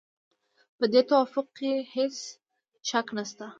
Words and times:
په 0.77 0.85
دې 0.93 1.01
توافق 1.09 1.47
کې 1.57 1.71
هېڅ 1.95 2.15
شک 2.87 3.07
نشته. 3.17 3.45